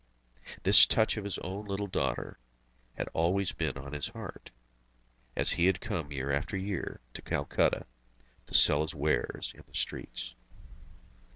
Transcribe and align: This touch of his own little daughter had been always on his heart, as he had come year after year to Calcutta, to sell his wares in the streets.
This 0.63 0.87
touch 0.87 1.15
of 1.15 1.25
his 1.25 1.37
own 1.43 1.65
little 1.67 1.85
daughter 1.85 2.39
had 2.95 3.05
been 3.05 3.13
always 3.13 3.53
on 3.75 3.93
his 3.93 4.07
heart, 4.07 4.49
as 5.35 5.51
he 5.51 5.67
had 5.67 5.79
come 5.79 6.11
year 6.11 6.31
after 6.31 6.57
year 6.57 7.01
to 7.13 7.21
Calcutta, 7.21 7.85
to 8.47 8.53
sell 8.55 8.81
his 8.81 8.95
wares 8.95 9.53
in 9.55 9.63
the 9.67 9.75
streets. 9.77 10.33